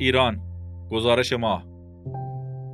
ایران 0.00 0.40
گزارش 0.90 1.32
ماه 1.32 1.66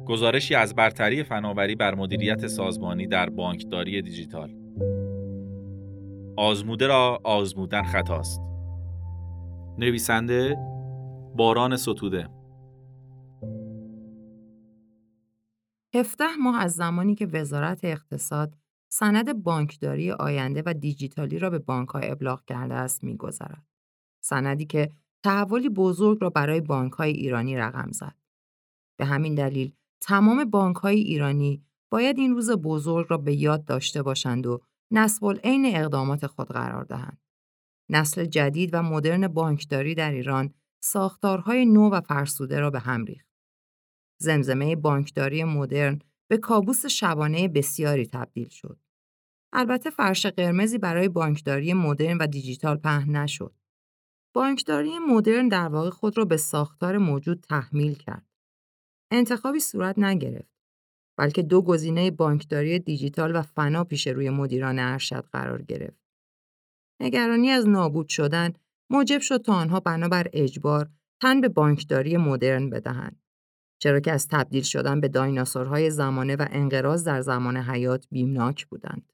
گزارشی 0.07 0.55
از 0.55 0.75
برتری 0.75 1.23
فناوری 1.23 1.75
بر 1.75 1.95
مدیریت 1.95 2.47
سازمانی 2.47 3.07
در 3.07 3.31
بانکداری 3.31 4.03
دیجیتال. 4.03 4.51
آزموده 6.37 6.87
را 6.87 7.21
آزمودن 7.25 7.83
خطاست. 7.83 8.41
نویسنده 9.79 10.57
باران 11.37 11.77
ستوده. 11.77 12.29
17 15.95 16.25
ماه 16.43 16.61
از 16.61 16.73
زمانی 16.73 17.15
که 17.15 17.27
وزارت 17.27 17.81
اقتصاد 17.83 18.55
سند 18.89 19.43
بانکداری 19.43 20.13
آینده 20.13 20.63
و 20.67 20.75
دیجیتالی 20.75 21.39
را 21.39 21.51
به 21.51 21.59
بانک‌ها 21.59 21.99
ابلاغ 21.99 22.45
کرده 22.45 22.75
است 22.75 23.05
می‌گذرد. 23.05 23.63
سندی 24.21 24.67
که 24.67 24.91
تحولی 25.27 25.69
بزرگ 25.69 26.19
را 26.21 26.31
برای 26.31 26.61
بانک‌های 26.61 27.11
ایرانی 27.11 27.57
رقم 27.57 27.93
زد. 27.93 28.15
به 28.99 29.05
همین 29.05 29.35
دلیل 29.35 29.73
تمام 30.03 30.45
بانک‌های 30.45 30.97
ایرانی 30.97 31.65
باید 31.91 32.19
این 32.19 32.35
روز 32.35 32.51
بزرگ 32.51 33.07
را 33.11 33.19
به 33.19 33.35
یاد 33.35 33.65
داشته 33.65 34.03
باشند 34.03 34.47
و 34.47 34.61
نسب 34.91 35.41
عین 35.45 35.77
اقدامات 35.77 36.27
خود 36.27 36.49
قرار 36.49 36.85
دهند. 36.85 37.21
نسل 37.91 38.25
جدید 38.25 38.71
و 38.73 38.83
مدرن 38.83 39.29
بانکداری 39.29 39.95
در 39.95 40.11
ایران 40.11 40.55
ساختارهای 40.83 41.65
نو 41.67 41.91
و 41.91 42.01
فرسوده 42.01 42.61
را 42.61 42.71
به 42.71 42.79
هم 42.79 43.05
ریخت. 43.05 43.29
زمزمه 44.21 44.77
بانکداری 44.77 45.45
مدرن 45.45 45.99
به 46.31 46.37
کابوس 46.37 46.87
شبانه 46.87 47.49
بسیاری 47.49 48.07
تبدیل 48.07 48.49
شد. 48.49 48.79
البته 49.53 49.91
فرش 49.91 50.27
قرمزی 50.27 50.79
برای 50.79 51.09
بانکداری 51.09 51.75
مدرن 51.75 52.19
و 52.19 52.27
دیجیتال 52.27 52.77
پهن 52.77 53.17
نشد. 53.17 53.55
بانکداری 54.37 54.99
مدرن 54.99 55.49
در 55.49 55.69
واقع 55.69 55.91
خود 55.91 56.19
را 56.19 56.25
به 56.25 56.37
ساختار 56.37 56.99
موجود 56.99 57.41
تحمیل 57.41 57.95
کرد. 57.95 58.27
انتخابی 59.11 59.61
صورت 59.61 59.99
نگرفت. 59.99 60.53
بلکه 61.19 61.43
دو 61.43 61.63
گزینه 61.63 62.11
بانکداری 62.11 62.79
دیجیتال 62.79 63.37
و 63.37 63.43
فنا 63.43 63.85
پیش 63.85 64.07
روی 64.07 64.31
مدیران 64.31 64.79
ارشد 64.79 65.29
قرار 65.33 65.63
گرفت. 65.63 66.01
نگرانی 67.01 67.51
از 67.51 67.69
نابود 67.69 68.09
شدن 68.09 68.53
موجب 68.91 69.21
شد 69.21 69.43
تا 69.43 69.53
آنها 69.53 69.81
بنابر 69.81 70.27
اجبار 70.33 70.91
تن 71.23 71.41
به 71.41 71.49
بانکداری 71.49 72.17
مدرن 72.17 72.71
بدهند. 72.71 73.23
چرا 73.83 74.01
که 74.01 74.13
از 74.13 74.29
تبدیل 74.29 74.63
شدن 74.63 75.01
به 75.01 75.09
دایناسورهای 75.09 75.91
زمانه 75.91 76.37
و 76.37 76.47
انقراض 76.51 77.05
در 77.05 77.21
زمان 77.21 77.57
حیات 77.57 78.07
بیمناک 78.11 78.67
بودند. 78.67 79.13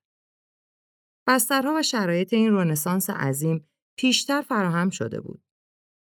بسترها 1.26 1.74
و 1.76 1.82
شرایط 1.82 2.32
این 2.32 2.52
رنسانس 2.52 3.10
عظیم 3.10 3.68
پیشتر 3.98 4.42
فراهم 4.42 4.90
شده 4.90 5.20
بود. 5.20 5.42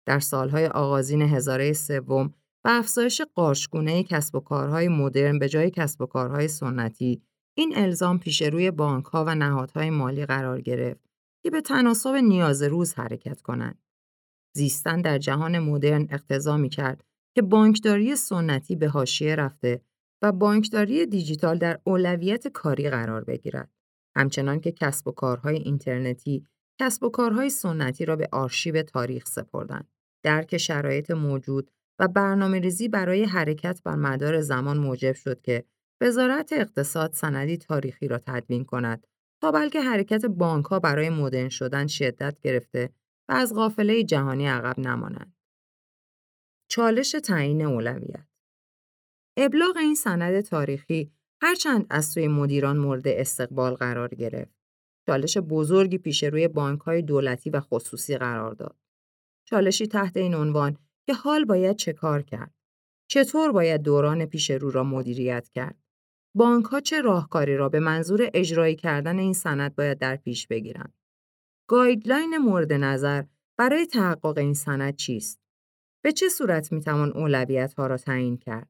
در 0.06 0.18
سالهای 0.18 0.66
آغازین 0.66 1.22
هزاره 1.22 1.72
سوم 1.72 2.34
و 2.64 2.68
افزایش 2.68 3.20
قارشگونه 3.20 4.04
کسب 4.04 4.34
و 4.34 4.40
کارهای 4.40 4.88
مدرن 4.88 5.38
به 5.38 5.48
جای 5.48 5.70
کسب 5.70 6.00
و 6.00 6.06
کارهای 6.06 6.48
سنتی، 6.48 7.22
این 7.56 7.72
الزام 7.76 8.18
پیش 8.18 8.42
روی 8.42 8.70
بانکها 8.70 9.24
و 9.24 9.34
نهادهای 9.34 9.90
مالی 9.90 10.26
قرار 10.26 10.60
گرفت 10.60 11.10
که 11.42 11.50
به 11.50 11.60
تناسب 11.60 12.14
نیاز 12.14 12.62
روز 12.62 12.94
حرکت 12.94 13.40
کنند. 13.40 13.78
زیستن 14.56 15.00
در 15.00 15.18
جهان 15.18 15.58
مدرن 15.58 16.06
اقتضا 16.10 16.56
می 16.56 16.68
کرد 16.68 17.04
که 17.34 17.42
بانکداری 17.42 18.16
سنتی 18.16 18.76
به 18.76 18.88
حاشیه 18.88 19.36
رفته 19.36 19.80
و 20.22 20.32
بانکداری 20.32 21.06
دیجیتال 21.06 21.58
در 21.58 21.80
اولویت 21.84 22.48
کاری 22.48 22.90
قرار 22.90 23.24
بگیرد. 23.24 23.70
همچنان 24.16 24.60
که 24.60 24.72
کسب 24.72 25.08
و 25.08 25.12
کارهای 25.12 25.56
اینترنتی 25.56 26.44
کسب 26.80 27.02
و 27.02 27.10
کارهای 27.10 27.50
سنتی 27.50 28.04
را 28.04 28.16
به 28.16 28.28
آرشیو 28.32 28.82
تاریخ 28.82 29.26
سپردند. 29.26 29.88
درک 30.22 30.56
شرایط 30.56 31.10
موجود 31.10 31.70
و 31.98 32.08
برنامه 32.08 32.58
ریزی 32.58 32.88
برای 32.88 33.24
حرکت 33.24 33.82
بر 33.84 33.94
مدار 33.94 34.40
زمان 34.40 34.78
موجب 34.78 35.12
شد 35.12 35.40
که 35.40 35.64
وزارت 36.00 36.52
اقتصاد 36.52 37.12
سندی 37.12 37.56
تاریخی 37.56 38.08
را 38.08 38.18
تدوین 38.18 38.64
کند 38.64 39.06
تا 39.42 39.50
بلکه 39.50 39.80
حرکت 39.80 40.26
بانک 40.26 40.66
ها 40.66 40.78
برای 40.78 41.10
مدرن 41.10 41.48
شدن 41.48 41.86
شدت 41.86 42.40
گرفته 42.40 42.90
و 43.28 43.32
از 43.32 43.54
قافله 43.54 44.04
جهانی 44.04 44.46
عقب 44.46 44.78
نمانند. 44.78 45.34
چالش 46.68 47.10
تعیین 47.10 47.62
اولویت 47.62 48.26
ابلاغ 49.36 49.76
این 49.76 49.94
سند 49.94 50.40
تاریخی 50.40 51.12
هرچند 51.42 51.86
از 51.90 52.06
سوی 52.06 52.28
مدیران 52.28 52.76
مورد 52.76 53.08
استقبال 53.08 53.74
قرار 53.74 54.08
گرفت 54.08 54.59
چالش 55.10 55.38
بزرگی 55.38 55.98
پیش 55.98 56.24
روی 56.24 56.48
بانک 56.48 56.80
های 56.80 57.02
دولتی 57.02 57.50
و 57.50 57.60
خصوصی 57.60 58.16
قرار 58.16 58.54
داد. 58.54 58.76
چالشی 59.44 59.86
تحت 59.86 60.16
این 60.16 60.34
عنوان 60.34 60.76
که 61.06 61.14
حال 61.14 61.44
باید 61.44 61.76
چه 61.76 61.92
کار 61.92 62.22
کرد؟ 62.22 62.54
چطور 63.08 63.52
باید 63.52 63.82
دوران 63.82 64.26
پیش 64.26 64.50
رو 64.50 64.70
را 64.70 64.84
مدیریت 64.84 65.48
کرد؟ 65.48 65.78
بانک 66.34 66.64
ها 66.64 66.80
چه 66.80 67.00
راهکاری 67.00 67.56
را 67.56 67.68
به 67.68 67.80
منظور 67.80 68.30
اجرایی 68.34 68.76
کردن 68.76 69.18
این 69.18 69.32
سند 69.32 69.74
باید 69.74 69.98
در 69.98 70.16
پیش 70.16 70.46
بگیرند؟ 70.46 70.94
guideline 71.68 72.38
مورد 72.38 72.72
نظر 72.72 73.24
برای 73.58 73.86
تحقق 73.86 74.38
این 74.38 74.54
سند 74.54 74.96
چیست؟ 74.96 75.40
به 76.04 76.12
چه 76.12 76.28
صورت 76.28 76.72
می 76.72 76.80
توان 76.80 77.12
اولویت 77.12 77.74
ها 77.74 77.86
را 77.86 77.96
تعیین 77.96 78.36
کرد؟ 78.36 78.68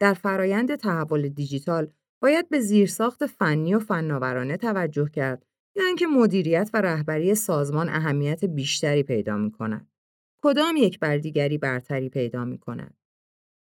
در 0.00 0.14
فرایند 0.14 0.76
تحول 0.76 1.28
دیجیتال 1.28 1.92
باید 2.22 2.48
به 2.48 2.60
زیرساخت 2.60 3.26
فنی 3.26 3.74
و 3.74 3.78
فناورانه 3.78 4.56
توجه 4.56 5.08
کرد 5.08 5.45
یا 5.76 5.84
اینکه 5.86 6.06
مدیریت 6.06 6.70
و 6.74 6.80
رهبری 6.80 7.34
سازمان 7.34 7.88
اهمیت 7.88 8.44
بیشتری 8.44 9.02
پیدا 9.02 9.36
می 9.36 9.50
کند. 9.50 9.90
کدام 10.42 10.76
یک 10.76 11.00
بر 11.00 11.16
دیگری 11.16 11.58
برتری 11.58 12.08
پیدا 12.08 12.44
می 12.44 12.58
کند. 12.58 12.96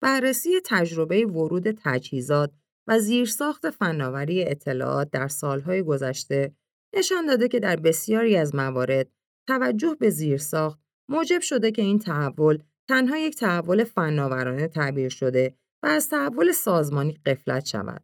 بررسی 0.02 0.50
تجربه 0.66 1.26
ورود 1.26 1.72
تجهیزات 1.84 2.52
و 2.88 3.00
زیرساخت 3.00 3.70
فناوری 3.70 4.44
اطلاعات 4.44 5.12
در 5.12 5.28
سالهای 5.28 5.84
گذشته 5.84 6.56
نشان 6.96 7.26
داده 7.26 7.48
که 7.48 7.60
در 7.60 7.76
بسیاری 7.76 8.38
از 8.38 8.56
موارد 8.56 9.08
توجه 9.48 9.96
به 10.00 10.10
زیرساخت 10.10 10.80
موجب 11.10 11.42
شده 11.42 11.72
که 11.72 11.82
این 11.82 12.00
تحول 12.00 12.64
تنها 12.90 13.18
یک 13.18 13.36
تحول 13.36 13.84
فناورانه 13.84 14.68
تعبیر 14.68 15.10
شده 15.10 15.56
و 15.84 15.88
از 15.88 16.10
تحول 16.10 16.52
سازمانی 16.52 17.14
قفلت 17.26 17.66
شود. 17.66 18.04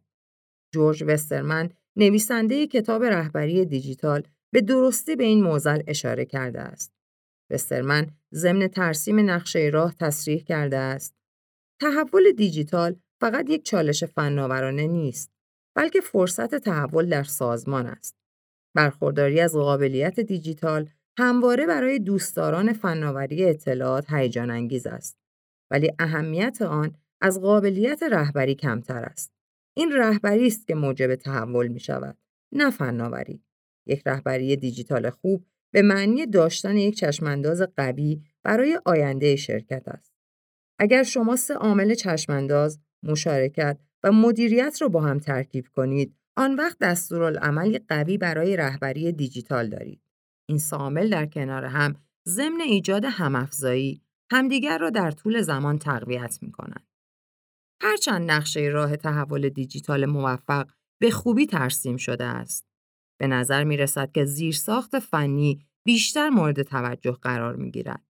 جورج 0.74 1.04
وسترمن 1.06 1.70
نویسنده 1.98 2.66
کتاب 2.66 3.04
رهبری 3.04 3.64
دیجیتال 3.64 4.22
به 4.52 4.60
درستی 4.60 5.16
به 5.16 5.24
این 5.24 5.42
موزل 5.42 5.82
اشاره 5.86 6.24
کرده 6.24 6.60
است. 6.60 6.92
وسترمن 7.50 8.10
ضمن 8.34 8.68
ترسیم 8.68 9.30
نقشه 9.30 9.70
راه 9.72 9.94
تصریح 10.00 10.44
کرده 10.44 10.76
است. 10.76 11.14
تحول 11.80 12.32
دیجیتال 12.32 12.96
فقط 13.20 13.50
یک 13.50 13.64
چالش 13.64 14.04
فناورانه 14.04 14.86
نیست، 14.86 15.32
بلکه 15.76 16.00
فرصت 16.00 16.54
تحول 16.54 17.08
در 17.08 17.22
سازمان 17.22 17.86
است. 17.86 18.16
برخورداری 18.76 19.40
از 19.40 19.52
قابلیت 19.52 20.20
دیجیتال 20.20 20.88
همواره 21.18 21.66
برای 21.66 21.98
دوستداران 21.98 22.72
فناوری 22.72 23.44
اطلاعات 23.44 24.12
هیجان 24.12 24.50
انگیز 24.50 24.86
است. 24.86 25.18
ولی 25.70 25.90
اهمیت 25.98 26.62
آن 26.62 26.94
از 27.20 27.40
قابلیت 27.40 28.02
رهبری 28.02 28.54
کمتر 28.54 29.04
است. 29.04 29.37
این 29.78 29.92
رهبری 29.92 30.46
است 30.46 30.66
که 30.66 30.74
موجب 30.74 31.14
تحول 31.14 31.68
می 31.68 31.80
شود، 31.80 32.18
نه 32.52 32.70
فناوری. 32.70 33.42
یک 33.86 34.02
رهبری 34.06 34.56
دیجیتال 34.56 35.10
خوب 35.10 35.46
به 35.72 35.82
معنی 35.82 36.26
داشتن 36.26 36.76
یک 36.76 36.96
چشمانداز 36.96 37.62
قوی 37.76 38.22
برای 38.42 38.80
آینده 38.84 39.36
شرکت 39.36 39.88
است. 39.88 40.12
اگر 40.78 41.02
شما 41.02 41.36
سه 41.36 41.54
عامل 41.54 41.94
چشمانداز، 41.94 42.80
مشارکت 43.02 43.78
و 44.02 44.12
مدیریت 44.12 44.82
را 44.82 44.88
با 44.88 45.00
هم 45.00 45.18
ترکیب 45.18 45.66
کنید، 45.76 46.14
آن 46.36 46.54
وقت 46.54 46.78
دستورالعملی 46.80 47.78
قوی 47.78 48.18
برای 48.18 48.56
رهبری 48.56 49.12
دیجیتال 49.12 49.68
دارید. 49.68 50.02
این 50.48 50.60
عامل 50.72 51.10
در 51.10 51.26
کنار 51.26 51.64
هم 51.64 51.94
ضمن 52.28 52.60
ایجاد 52.60 53.04
همافزایی 53.04 54.02
همدیگر 54.30 54.78
را 54.78 54.90
در 54.90 55.10
طول 55.10 55.42
زمان 55.42 55.78
تقویت 55.78 56.38
می 56.42 56.52
کنند. 56.52 56.86
هرچند 57.82 58.30
نقشه 58.30 58.60
راه 58.60 58.96
تحول 58.96 59.48
دیجیتال 59.48 60.06
موفق 60.06 60.68
به 61.00 61.10
خوبی 61.10 61.46
ترسیم 61.46 61.96
شده 61.96 62.24
است. 62.24 62.66
به 63.20 63.26
نظر 63.26 63.64
می 63.64 63.76
رسد 63.76 64.12
که 64.12 64.24
زیرساخت 64.24 64.98
فنی 64.98 65.66
بیشتر 65.86 66.28
مورد 66.28 66.62
توجه 66.62 67.18
قرار 67.22 67.56
می 67.56 67.70
گیرد. 67.70 68.04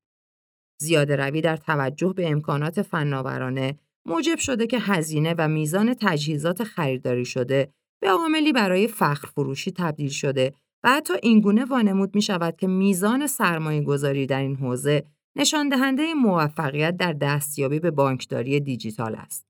زیاده 0.81 1.17
روی 1.17 1.41
در 1.41 1.57
توجه 1.57 2.13
به 2.13 2.31
امکانات 2.31 2.83
فناورانه 2.83 3.79
موجب 4.07 4.39
شده 4.39 4.67
که 4.67 4.79
هزینه 4.79 5.35
و 5.39 5.49
میزان 5.49 5.95
تجهیزات 6.01 6.65
خریداری 6.65 7.25
شده 7.25 7.73
به 8.03 8.11
عاملی 8.11 8.53
برای 8.53 8.89
فخر 8.89 9.29
فروشی 9.29 9.71
تبدیل 9.71 10.09
شده 10.09 10.55
و 10.85 10.91
حتی 10.91 11.15
اینگونه 11.23 11.65
وانمود 11.65 12.15
می 12.15 12.23
شود 12.23 12.57
که 12.57 12.67
میزان 12.67 13.27
سرمایه 13.27 13.83
گذاری 13.83 14.27
در 14.27 14.41
این 14.41 14.57
حوزه 14.57 15.05
نشان 15.37 15.69
دهنده 15.69 16.15
موفقیت 16.15 16.97
در 16.97 17.13
دستیابی 17.13 17.81
به 17.81 17.91
بانکداری 17.91 18.61
دیجیتال 18.61 19.15
است. 19.15 19.48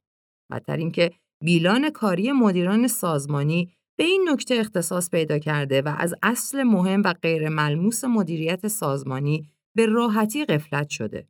بدتر 0.50 0.76
اینکه 0.76 1.10
بیلان 1.44 1.90
کاری 1.90 2.32
مدیران 2.32 2.86
سازمانی 2.86 3.72
به 3.98 4.04
این 4.04 4.28
نکته 4.32 4.54
اختصاص 4.54 5.10
پیدا 5.10 5.38
کرده 5.38 5.82
و 5.82 5.94
از 5.98 6.14
اصل 6.22 6.62
مهم 6.62 7.02
و 7.04 7.12
غیر 7.12 7.48
ملموس 7.48 8.04
مدیریت 8.04 8.68
سازمانی 8.68 9.50
به 9.76 9.86
راحتی 9.86 10.44
قفلت 10.44 10.88
شده. 10.88 11.28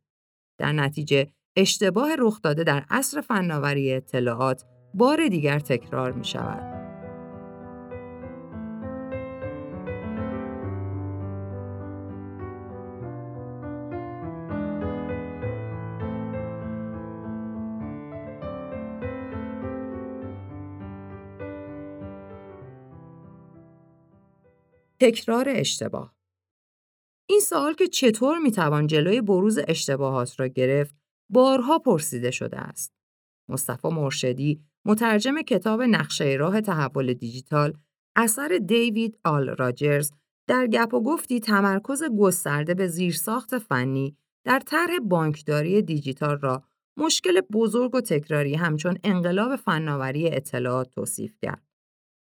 در 0.59 0.71
نتیجه 0.71 1.27
اشتباه 1.57 2.09
رخ 2.19 2.41
داده 2.41 2.63
در 2.63 2.85
عصر 2.89 3.21
فناوری 3.21 3.93
اطلاعات 3.93 4.65
بار 4.93 5.27
دیگر 5.27 5.59
تکرار 5.59 6.11
می 6.11 6.25
شود. 6.25 6.88
تکرار 25.01 25.45
اشتباه 25.49 26.15
این 27.29 27.39
سوال 27.39 27.73
که 27.73 27.87
چطور 27.87 28.37
می‌توان 28.37 28.87
جلوی 28.87 29.21
بروز 29.21 29.59
اشتباهات 29.67 30.39
را 30.39 30.47
گرفت 30.47 30.95
بارها 31.29 31.79
پرسیده 31.79 32.31
شده 32.31 32.57
است. 32.57 32.93
مصطفی 33.49 33.87
مرشدی 33.87 34.61
مترجم 34.85 35.41
کتاب 35.41 35.81
نقشه 35.81 36.35
راه 36.39 36.61
تحول 36.61 37.13
دیجیتال 37.13 37.77
اثر 38.15 38.59
دیوید 38.65 39.19
آل 39.23 39.49
راجرز 39.49 40.11
در 40.47 40.67
گپ 40.67 40.93
و 40.93 41.03
گفتی 41.03 41.39
تمرکز 41.39 42.03
گسترده 42.03 42.73
به 42.73 42.87
زیرساخت 42.87 43.57
فنی 43.57 44.17
در 44.43 44.59
طرح 44.59 44.99
بانکداری 44.99 45.81
دیجیتال 45.81 46.39
را 46.39 46.63
مشکل 46.97 47.41
بزرگ 47.41 47.95
و 47.95 48.01
تکراری 48.01 48.55
همچون 48.55 48.97
انقلاب 49.03 49.55
فناوری 49.55 50.27
اطلاعات 50.27 50.89
توصیف 50.89 51.37
کرد. 51.41 51.67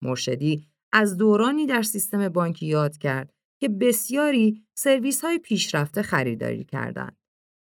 مرشدی 0.02 0.68
از 0.98 1.16
دورانی 1.16 1.66
در 1.66 1.82
سیستم 1.82 2.28
بانکی 2.28 2.66
یاد 2.66 2.98
کرد 2.98 3.32
که 3.60 3.68
بسیاری 3.68 4.62
سرویس 4.74 5.24
های 5.24 5.38
پیشرفته 5.38 6.02
خریداری 6.02 6.64
کردند. 6.64 7.16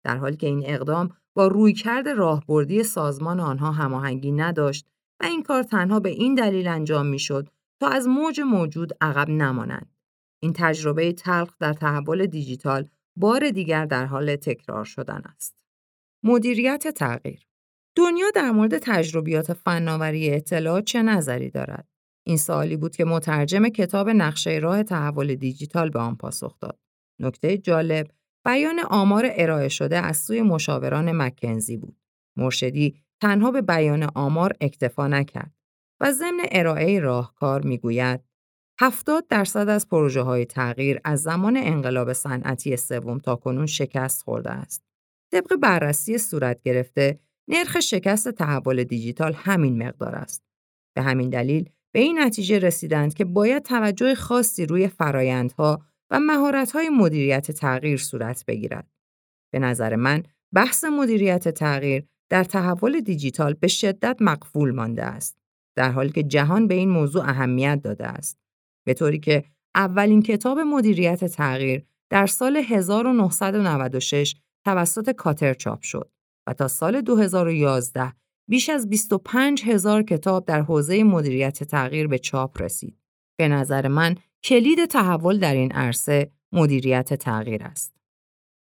در 0.04 0.16
حالی 0.16 0.36
که 0.36 0.46
این 0.46 0.62
اقدام 0.66 1.10
با 1.34 1.46
رویکرد 1.46 2.08
راهبردی 2.08 2.82
سازمان 2.82 3.40
آنها 3.40 3.72
هماهنگی 3.72 4.32
نداشت 4.32 4.86
و 5.20 5.24
این 5.24 5.42
کار 5.42 5.62
تنها 5.62 6.00
به 6.00 6.08
این 6.08 6.34
دلیل 6.34 6.68
انجام 6.68 7.06
می‌شد 7.06 7.48
تا 7.80 7.88
از 7.88 8.08
موج 8.08 8.40
موجود 8.40 8.92
عقب 9.00 9.28
نمانند. 9.28 9.96
این 10.42 10.52
تجربه 10.52 11.12
تلخ 11.12 11.58
در 11.60 11.72
تحول 11.72 12.26
دیجیتال 12.26 12.88
بار 13.16 13.50
دیگر 13.50 13.86
در 13.86 14.06
حال 14.06 14.36
تکرار 14.36 14.84
شدن 14.84 15.22
است. 15.34 15.56
مدیریت 16.24 16.88
تغییر 16.88 17.46
دنیا 17.96 18.30
در 18.34 18.50
مورد 18.50 18.78
تجربیات 18.78 19.52
فناوری 19.52 20.34
اطلاعات 20.34 20.84
چه 20.84 21.02
نظری 21.02 21.50
دارد؟ 21.50 21.95
این 22.26 22.36
سوالی 22.36 22.76
بود 22.76 22.96
که 22.96 23.04
مترجم 23.04 23.68
کتاب 23.68 24.08
نقشه 24.08 24.50
راه 24.50 24.82
تحول 24.82 25.34
دیجیتال 25.34 25.90
به 25.90 25.98
آن 25.98 26.16
پاسخ 26.16 26.58
داد. 26.60 26.78
نکته 27.20 27.58
جالب 27.58 28.10
بیان 28.44 28.78
آمار 28.78 29.30
ارائه 29.30 29.68
شده 29.68 29.98
از 29.98 30.16
سوی 30.16 30.42
مشاوران 30.42 31.12
مکنزی 31.12 31.76
بود. 31.76 31.96
مرشدی 32.36 32.94
تنها 33.20 33.50
به 33.50 33.62
بیان 33.62 34.02
آمار 34.14 34.52
اکتفا 34.60 35.08
نکرد 35.08 35.54
و 36.00 36.12
ضمن 36.12 36.40
ارائه 36.50 37.00
راهکار 37.00 37.62
می‌گوید 37.62 38.20
70 38.80 39.26
درصد 39.28 39.68
از 39.68 39.88
پروژه 39.88 40.22
های 40.22 40.44
تغییر 40.44 41.00
از 41.04 41.22
زمان 41.22 41.56
انقلاب 41.56 42.12
صنعتی 42.12 42.76
سوم 42.76 43.18
تا 43.18 43.36
کنون 43.36 43.66
شکست 43.66 44.22
خورده 44.22 44.50
است. 44.50 44.84
طبق 45.32 45.56
بررسی 45.56 46.18
صورت 46.18 46.62
گرفته، 46.62 47.20
نرخ 47.48 47.80
شکست 47.80 48.28
تحول 48.28 48.84
دیجیتال 48.84 49.32
همین 49.32 49.82
مقدار 49.82 50.14
است. 50.14 50.42
به 50.96 51.02
همین 51.02 51.30
دلیل 51.30 51.70
به 51.96 52.02
این 52.02 52.18
نتیجه 52.18 52.58
رسیدند 52.58 53.14
که 53.14 53.24
باید 53.24 53.62
توجه 53.62 54.14
خاصی 54.14 54.66
روی 54.66 54.88
فرایندها 54.88 55.82
و 56.10 56.20
مهارت‌های 56.20 56.88
مدیریت 56.88 57.50
تغییر 57.50 57.96
صورت 57.96 58.44
بگیرد. 58.46 58.90
به 59.52 59.58
نظر 59.58 59.96
من 59.96 60.22
بحث 60.54 60.84
مدیریت 60.84 61.48
تغییر 61.48 62.04
در 62.30 62.44
تحول 62.44 63.00
دیجیتال 63.00 63.54
به 63.54 63.68
شدت 63.68 64.16
مقفول 64.20 64.70
مانده 64.70 65.04
است 65.04 65.38
در 65.76 65.90
حالی 65.90 66.10
که 66.10 66.22
جهان 66.22 66.68
به 66.68 66.74
این 66.74 66.88
موضوع 66.90 67.22
اهمیت 67.22 67.80
داده 67.82 68.06
است 68.06 68.38
به 68.86 68.94
طوری 68.94 69.18
که 69.18 69.44
اولین 69.74 70.22
کتاب 70.22 70.58
مدیریت 70.58 71.24
تغییر 71.24 71.84
در 72.10 72.26
سال 72.26 72.56
1996 72.56 74.36
توسط 74.64 75.10
کاتر 75.10 75.54
چاپ 75.54 75.82
شد 75.82 76.10
و 76.46 76.52
تا 76.52 76.68
سال 76.68 77.00
2011 77.00 78.12
بیش 78.48 78.68
از 78.68 78.88
25 78.88 79.64
هزار 79.64 80.02
کتاب 80.02 80.44
در 80.44 80.60
حوزه 80.60 81.04
مدیریت 81.04 81.64
تغییر 81.64 82.06
به 82.06 82.18
چاپ 82.18 82.62
رسید. 82.62 82.98
به 83.38 83.48
نظر 83.48 83.88
من 83.88 84.14
کلید 84.44 84.84
تحول 84.84 85.38
در 85.38 85.54
این 85.54 85.72
عرصه 85.72 86.32
مدیریت 86.52 87.14
تغییر 87.14 87.62
است. 87.62 87.96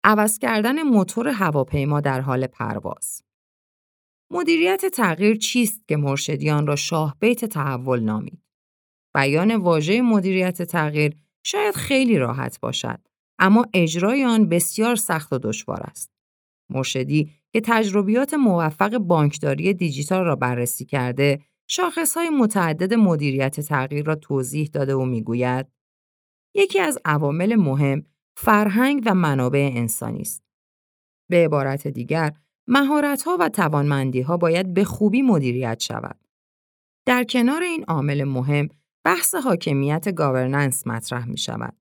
عوض 0.04 0.38
کردن 0.38 0.82
موتور 0.82 1.28
هواپیما 1.28 2.00
در 2.00 2.20
حال 2.20 2.46
پرواز. 2.46 3.22
مدیریت 4.30 4.86
تغییر 4.86 5.36
چیست 5.36 5.88
که 5.88 5.96
مرشدیان 5.96 6.66
را 6.66 6.76
شاه 6.76 7.16
بیت 7.20 7.44
تحول 7.44 8.00
نامید؟ 8.00 8.42
بیان 9.14 9.56
واژه 9.56 10.02
مدیریت 10.02 10.62
تغییر 10.62 11.16
شاید 11.46 11.74
خیلی 11.74 12.18
راحت 12.18 12.60
باشد، 12.60 13.00
اما 13.38 13.66
اجرای 13.74 14.24
آن 14.24 14.48
بسیار 14.48 14.96
سخت 14.96 15.32
و 15.32 15.38
دشوار 15.38 15.80
است. 15.82 16.10
مرشدی 16.70 17.30
که 17.54 17.60
تجربیات 17.64 18.34
موفق 18.34 18.98
بانکداری 18.98 19.74
دیجیتال 19.74 20.24
را 20.24 20.36
بررسی 20.36 20.84
کرده، 20.84 21.40
شاخصهای 21.68 22.30
متعدد 22.30 22.94
مدیریت 22.94 23.60
تغییر 23.60 24.04
را 24.04 24.14
توضیح 24.14 24.70
داده 24.72 24.94
و 24.94 25.04
می‌گوید 25.04 25.66
یکی 26.54 26.80
از 26.80 26.98
عوامل 27.04 27.54
مهم 27.54 28.06
فرهنگ 28.36 29.02
و 29.06 29.14
منابع 29.14 29.70
انسانی 29.74 30.20
است. 30.20 30.44
به 31.30 31.44
عبارت 31.44 31.88
دیگر، 31.88 32.32
مهارت‌ها 32.68 33.36
و 33.40 33.48
توانمندی‌ها 33.48 34.36
باید 34.36 34.74
به 34.74 34.84
خوبی 34.84 35.22
مدیریت 35.22 35.80
شود. 35.80 36.18
در 37.06 37.24
کنار 37.24 37.62
این 37.62 37.84
عامل 37.84 38.24
مهم، 38.24 38.68
بحث 39.04 39.34
حاکمیت 39.34 40.14
گاورننس 40.14 40.86
مطرح 40.86 41.28
می 41.28 41.38
شود. 41.38 41.76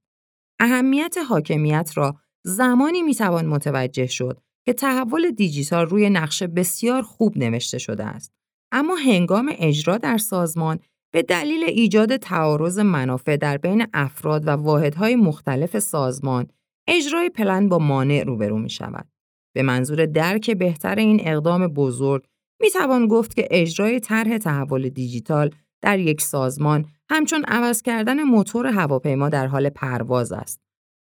اهمیت 0.59 1.15
حاکمیت 1.29 1.91
را 1.95 2.15
زمانی 2.43 3.01
می 3.01 3.15
توان 3.15 3.45
متوجه 3.45 4.07
شد 4.07 4.41
که 4.65 4.73
تحول 4.73 5.31
دیجیتال 5.31 5.85
روی 5.85 6.09
نقشه 6.09 6.47
بسیار 6.47 7.01
خوب 7.01 7.37
نوشته 7.37 7.77
شده 7.77 8.05
است. 8.05 8.33
اما 8.71 8.95
هنگام 8.95 9.51
اجرا 9.57 9.97
در 9.97 10.17
سازمان 10.17 10.79
به 11.13 11.21
دلیل 11.21 11.63
ایجاد 11.63 12.17
تعارض 12.17 12.79
منافع 12.79 13.37
در 13.37 13.57
بین 13.57 13.87
افراد 13.93 14.47
و 14.47 14.49
واحدهای 14.49 15.15
مختلف 15.15 15.79
سازمان، 15.79 16.47
اجرای 16.87 17.29
پلن 17.29 17.69
با 17.69 17.79
مانع 17.79 18.23
روبرو 18.23 18.59
می 18.59 18.69
شود. 18.69 19.07
به 19.55 19.63
منظور 19.63 20.05
درک 20.05 20.51
بهتر 20.51 20.95
این 20.95 21.21
اقدام 21.27 21.67
بزرگ، 21.67 22.25
می 22.61 22.69
توان 22.69 23.07
گفت 23.07 23.35
که 23.35 23.47
اجرای 23.51 23.99
طرح 23.99 24.37
تحول 24.37 24.89
دیجیتال 24.89 25.49
در 25.81 25.99
یک 25.99 26.21
سازمان 26.21 26.85
همچون 27.09 27.43
عوض 27.47 27.81
کردن 27.81 28.23
موتور 28.23 28.67
هواپیما 28.67 29.29
در 29.29 29.47
حال 29.47 29.69
پرواز 29.69 30.31
است. 30.31 30.61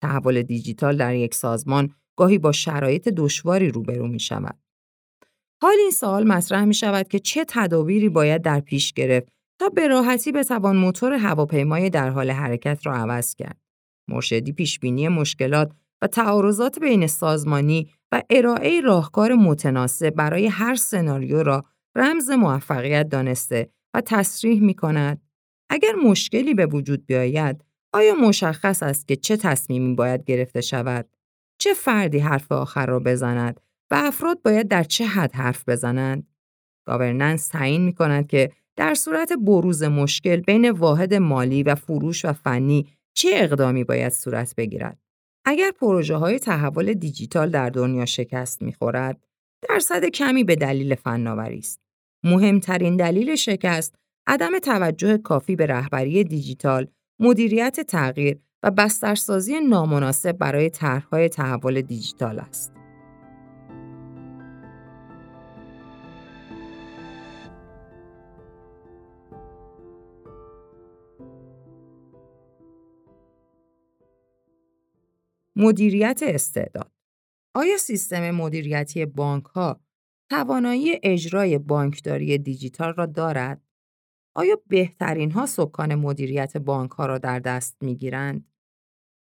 تحول 0.01 0.41
دیجیتال 0.41 0.97
در 0.97 1.15
یک 1.15 1.33
سازمان 1.33 1.93
گاهی 2.19 2.37
با 2.37 2.51
شرایط 2.51 3.09
دشواری 3.09 3.69
روبرو 3.69 4.07
می 4.07 4.19
شود. 4.19 4.59
حال 5.61 5.75
این 5.79 5.91
سوال 5.91 6.27
مطرح 6.27 6.65
می 6.65 6.73
شود 6.73 7.07
که 7.07 7.19
چه 7.19 7.45
تدابیری 7.47 8.09
باید 8.09 8.41
در 8.41 8.59
پیش 8.59 8.93
گرفت 8.93 9.27
تا 9.59 9.69
به 9.69 9.87
راحتی 9.87 10.31
بتوان 10.31 10.77
موتور 10.77 11.13
هواپیمای 11.13 11.89
در 11.89 12.09
حال 12.09 12.31
حرکت 12.31 12.85
را 12.85 12.95
عوض 12.95 13.35
کرد. 13.35 13.57
مرشدی 14.09 14.51
پیشبینی 14.51 15.07
مشکلات 15.07 15.71
و 16.01 16.07
تعارضات 16.07 16.79
بین 16.79 17.07
سازمانی 17.07 17.89
و 18.11 18.23
ارائه 18.29 18.81
راهکار 18.81 19.33
متناسب 19.33 20.09
برای 20.09 20.47
هر 20.47 20.75
سناریو 20.75 21.43
را 21.43 21.65
رمز 21.95 22.29
موفقیت 22.29 23.09
دانسته 23.09 23.69
و 23.93 24.01
تصریح 24.01 24.61
می 24.61 24.73
کند. 24.73 25.21
اگر 25.69 25.95
مشکلی 26.05 26.53
به 26.53 26.65
وجود 26.65 27.05
بیاید، 27.05 27.65
آیا 27.93 28.15
مشخص 28.15 28.83
است 28.83 29.07
که 29.07 29.15
چه 29.15 29.37
تصمیمی 29.37 29.95
باید 29.95 30.23
گرفته 30.23 30.61
شود؟ 30.61 31.18
چه 31.59 31.73
فردی 31.73 32.19
حرف 32.19 32.51
آخر 32.51 32.85
را 32.85 32.99
بزند 32.99 33.61
و 33.91 33.95
افراد 33.95 34.41
باید 34.41 34.67
در 34.67 34.83
چه 34.83 35.05
حد 35.05 35.35
حرف 35.35 35.69
بزنند؟ 35.69 36.27
گاورننس 36.87 37.47
تعیین 37.47 37.81
می 37.81 37.93
کند 37.93 38.27
که 38.27 38.51
در 38.75 38.93
صورت 38.93 39.33
بروز 39.33 39.83
مشکل 39.83 40.35
بین 40.35 40.69
واحد 40.71 41.13
مالی 41.13 41.63
و 41.63 41.75
فروش 41.75 42.25
و 42.25 42.33
فنی 42.33 42.87
چه 43.13 43.29
اقدامی 43.33 43.83
باید 43.83 44.11
صورت 44.11 44.55
بگیرد؟ 44.55 44.99
اگر 45.45 45.71
پروژه 45.71 46.15
های 46.15 46.39
تحول 46.39 46.93
دیجیتال 46.93 47.49
در 47.49 47.69
دنیا 47.69 48.05
شکست 48.05 48.61
می‌خورد، 48.61 49.27
درصد 49.69 50.05
کمی 50.05 50.43
به 50.43 50.55
دلیل 50.55 50.95
فناوری 50.95 51.59
است. 51.59 51.81
مهمترین 52.23 52.97
دلیل 52.97 53.35
شکست 53.35 53.95
عدم 54.27 54.59
توجه 54.59 55.17
کافی 55.17 55.55
به 55.55 55.65
رهبری 55.65 56.23
دیجیتال، 56.23 56.87
مدیریت 57.19 57.79
تغییر 57.79 58.39
و 58.63 58.71
بسترسازی 58.71 59.59
نامناسب 59.59 60.31
برای 60.31 60.69
طرحهای 60.69 61.29
تحول 61.29 61.81
دیجیتال 61.81 62.39
است. 62.39 62.73
مدیریت 75.55 76.19
استعداد 76.23 76.91
آیا 77.55 77.77
سیستم 77.77 78.31
مدیریتی 78.31 79.05
بانک 79.05 79.45
ها 79.45 79.81
توانایی 80.29 80.99
اجرای 81.03 81.57
بانکداری 81.57 82.37
دیجیتال 82.37 82.93
را 82.93 83.05
دارد؟ 83.05 83.68
آیا 84.39 84.57
بهترین 84.67 85.31
ها 85.31 85.45
سکان 85.45 85.95
مدیریت 85.95 86.57
بانک 86.57 86.91
ها 86.91 87.05
را 87.05 87.17
در 87.17 87.39
دست 87.39 87.77
می 87.81 87.95
گیرند؟ 87.95 88.45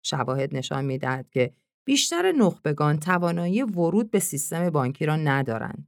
شواهد 0.06 0.56
نشان 0.56 0.86
می 0.86 0.98
دهد 0.98 1.30
که 1.30 1.54
بیشتر 1.86 2.32
نخبگان 2.32 3.00
توانایی 3.00 3.64
ورود 3.64 4.12
به 4.12 4.20
سیستم 4.20 4.70
بانکی 4.70 5.06
را 5.06 5.16
ندارند. 5.16 5.88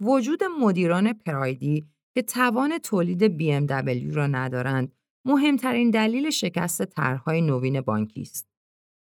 وجود 0.00 0.44
مدیران 0.60 1.12
پرایدی 1.12 1.86
که 2.14 2.22
توان 2.22 2.78
تولید 2.78 3.38
BMW 3.38 4.14
را 4.14 4.26
ندارند، 4.26 4.92
مهمترین 5.24 5.90
دلیل 5.90 6.30
شکست 6.30 6.84
طرحهای 6.84 7.40
نوین 7.40 7.80
بانکی 7.80 8.20
است. 8.20 8.48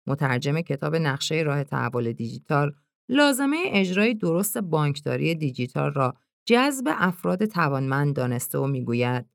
مترجم 0.08 0.62
کتاب 0.62 0.96
نقشه 0.96 1.36
راه 1.36 1.64
تحول 1.64 2.12
دیجیتال 2.12 2.76
لازمه 3.10 3.58
اجرای 3.66 4.14
درست 4.14 4.58
بانکداری 4.58 5.36
دیجیتال 5.36 5.94
را 5.94 6.18
جذب 6.46 6.88
افراد 6.88 7.46
توانمند 7.46 8.16
دانسته 8.16 8.58
و 8.58 8.68
می‌گوید 8.68 9.33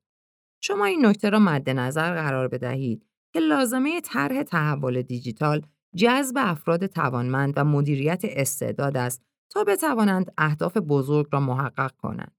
شما 0.61 0.85
این 0.85 1.05
نکته 1.05 1.29
را 1.29 1.39
مد 1.39 1.69
نظر 1.69 2.13
قرار 2.15 2.47
بدهید 2.47 3.05
که 3.33 3.39
لازمه 3.39 4.01
طرح 4.01 4.43
تحول 4.43 5.01
دیجیتال 5.01 5.61
جذب 5.95 6.35
افراد 6.37 6.85
توانمند 6.85 7.53
و 7.55 7.63
مدیریت 7.63 8.21
استعداد 8.23 8.97
است 8.97 9.23
تا 9.49 9.63
بتوانند 9.63 10.33
اهداف 10.37 10.77
بزرگ 10.77 11.27
را 11.31 11.39
محقق 11.39 11.91
کنند. 11.91 12.35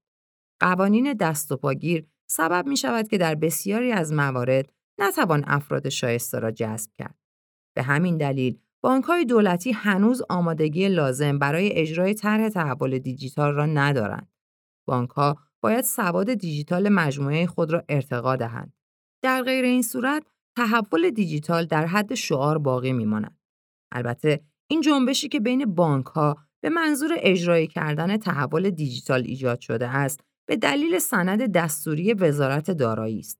قوانین 0.59 1.13
دست 1.13 1.51
و 1.51 1.57
پاگیر 1.57 2.07
سبب 2.29 2.67
می 2.67 2.77
شود 2.77 3.07
که 3.07 3.17
در 3.17 3.35
بسیاری 3.35 3.91
از 3.91 4.13
موارد 4.13 4.73
نتوان 4.99 5.43
افراد 5.47 5.89
شایسته 5.89 6.39
را 6.39 6.51
جذب 6.51 6.91
کرد. 6.93 7.15
به 7.75 7.83
همین 7.83 8.17
دلیل 8.17 8.59
بانک 8.81 9.03
های 9.03 9.25
دولتی 9.25 9.71
هنوز 9.71 10.21
آمادگی 10.29 10.87
لازم 10.87 11.39
برای 11.39 11.71
اجرای 11.73 12.13
طرح 12.13 12.49
تحول 12.49 12.99
دیجیتال 12.99 13.53
را 13.53 13.65
ندارند. 13.65 14.31
بانک 14.87 15.09
ها 15.09 15.37
باید 15.61 15.83
سواد 15.83 16.33
دیجیتال 16.33 16.89
مجموعه 16.89 17.45
خود 17.45 17.71
را 17.71 17.83
ارتقا 17.89 18.35
دهند. 18.35 18.73
در 19.23 19.43
غیر 19.43 19.65
این 19.65 19.81
صورت 19.81 20.23
تحول 20.57 21.09
دیجیتال 21.09 21.65
در 21.65 21.85
حد 21.85 22.15
شعار 22.15 22.57
باقی 22.57 22.93
میماند. 22.93 23.37
البته 23.91 24.41
این 24.69 24.81
جنبشی 24.81 25.27
که 25.27 25.39
بین 25.39 25.75
بانک 25.75 26.05
ها 26.05 26.37
به 26.63 26.69
منظور 26.69 27.11
اجرایی 27.17 27.67
کردن 27.67 28.17
تحول 28.17 28.69
دیجیتال 28.69 29.23
ایجاد 29.23 29.59
شده 29.59 29.87
است 29.87 30.19
به 30.47 30.55
دلیل 30.55 30.99
سند 30.99 31.51
دستوری 31.51 32.13
وزارت 32.13 32.71
دارایی 32.71 33.19
است. 33.19 33.39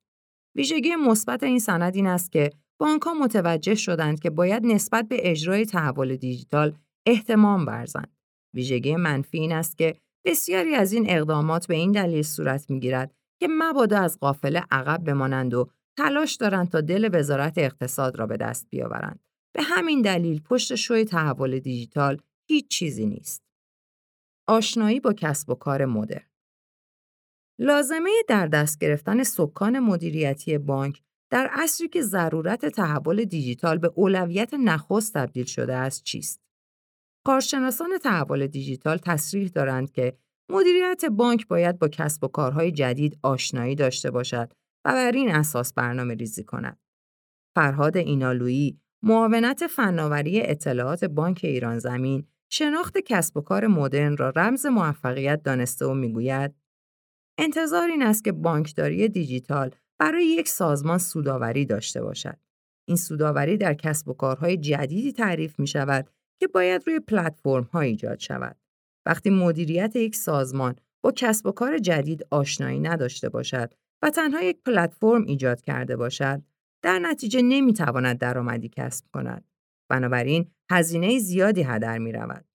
ویژگی 0.55 0.95
مثبت 0.95 1.43
این 1.43 1.59
سند 1.59 1.95
این 1.95 2.07
است 2.07 2.31
که 2.31 2.49
بانک 2.79 3.01
ها 3.01 3.13
متوجه 3.13 3.75
شدند 3.75 4.19
که 4.19 4.29
باید 4.29 4.65
نسبت 4.65 5.07
به 5.07 5.31
اجرای 5.31 5.65
تحول 5.65 6.15
دیجیتال 6.15 6.77
احتمام 7.05 7.65
ورزند. 7.65 8.15
ویژگی 8.53 8.95
منفی 8.95 9.37
این 9.37 9.51
است 9.51 9.77
که 9.77 9.95
بسیاری 10.25 10.75
از 10.75 10.93
این 10.93 11.05
اقدامات 11.09 11.67
به 11.67 11.75
این 11.75 11.91
دلیل 11.91 12.21
صورت 12.21 12.69
می‌گیرد 12.69 13.15
که 13.39 13.47
مبادا 13.51 13.99
از 13.99 14.19
قافله 14.19 14.63
عقب 14.71 15.03
بمانند 15.03 15.53
و 15.53 15.69
تلاش 15.97 16.35
دارند 16.35 16.69
تا 16.69 16.81
دل 16.81 17.09
وزارت 17.13 17.57
اقتصاد 17.57 18.19
را 18.19 18.27
به 18.27 18.37
دست 18.37 18.67
بیاورند. 18.69 19.19
به 19.55 19.63
همین 19.63 20.01
دلیل 20.01 20.41
پشت 20.41 20.75
شوی 20.75 21.05
تحول 21.05 21.59
دیجیتال 21.59 22.21
هیچ 22.49 22.67
چیزی 22.67 23.05
نیست. 23.05 23.43
آشنایی 24.47 24.99
با 24.99 25.13
کسب 25.13 25.49
و 25.49 25.55
کار 25.55 25.85
مدرن 25.85 26.25
لازمه 27.59 28.09
در 28.27 28.47
دست 28.47 28.79
گرفتن 28.79 29.23
سکان 29.23 29.79
مدیریتی 29.79 30.57
بانک 30.57 31.01
در 31.31 31.49
عصری 31.53 31.87
که 31.87 32.01
ضرورت 32.01 32.65
تحول 32.65 33.25
دیجیتال 33.25 33.77
به 33.77 33.91
اولویت 33.95 34.53
نخست 34.53 35.13
تبدیل 35.13 35.45
شده 35.45 35.75
است 35.75 36.03
چیست؟ 36.03 36.41
کارشناسان 37.25 37.97
تحول 37.97 38.47
دیجیتال 38.47 38.97
تصریح 38.97 39.47
دارند 39.47 39.91
که 39.91 40.17
مدیریت 40.51 41.05
بانک 41.05 41.47
باید 41.47 41.79
با 41.79 41.87
کسب 41.87 42.23
و 42.23 42.27
کارهای 42.27 42.71
جدید 42.71 43.19
آشنایی 43.23 43.75
داشته 43.75 44.11
باشد 44.11 44.53
و 44.85 44.93
بر 44.93 45.11
این 45.11 45.35
اساس 45.35 45.73
برنامه 45.73 46.13
ریزی 46.13 46.43
کند. 46.43 46.79
فرهاد 47.55 47.97
اینالویی 47.97 48.79
معاونت 49.03 49.67
فناوری 49.67 50.41
اطلاعات 50.41 51.05
بانک 51.05 51.39
ایران 51.43 51.79
زمین 51.79 52.27
شناخت 52.51 52.97
کسب 52.97 53.37
و 53.37 53.41
کار 53.41 53.67
مدرن 53.67 54.17
را 54.17 54.29
رمز 54.29 54.65
موفقیت 54.65 55.43
دانسته 55.43 55.85
و 55.85 55.93
می‌گوید 55.93 56.55
انتظار 57.37 57.89
این 57.89 58.03
است 58.03 58.23
که 58.23 58.31
بانکداری 58.31 59.07
دیجیتال 59.07 59.71
برای 59.99 60.25
یک 60.25 60.47
سازمان 60.47 60.97
سوداوری 60.97 61.65
داشته 61.65 62.01
باشد. 62.01 62.37
این 62.87 62.97
سوداوری 62.97 63.57
در 63.57 63.73
کسب 63.73 64.07
و 64.07 64.13
کارهای 64.13 64.57
جدیدی 64.57 65.11
تعریف 65.11 65.59
می 65.59 65.67
شود 65.67 66.09
که 66.41 66.47
باید 66.47 66.83
روی 66.87 66.99
پلتفرم 66.99 67.63
ها 67.63 67.79
ایجاد 67.79 68.19
شود. 68.19 68.57
وقتی 69.05 69.29
مدیریت 69.29 69.95
یک 69.95 70.15
سازمان 70.15 70.75
با 71.03 71.11
کسب 71.11 71.45
و 71.45 71.51
کار 71.51 71.77
جدید 71.77 72.27
آشنایی 72.31 72.79
نداشته 72.79 73.29
باشد 73.29 73.73
و 74.03 74.09
تنها 74.09 74.41
یک 74.41 74.63
پلتفرم 74.65 75.23
ایجاد 75.25 75.61
کرده 75.61 75.95
باشد، 75.95 76.41
در 76.83 76.99
نتیجه 76.99 77.41
نمی 77.41 77.73
تواند 77.73 78.17
درآمدی 78.17 78.69
کسب 78.69 79.05
کند. 79.13 79.45
بنابراین 79.89 80.51
هزینه 80.71 81.19
زیادی 81.19 81.63
هدر 81.63 81.97
می 81.97 82.11
رود. 82.11 82.45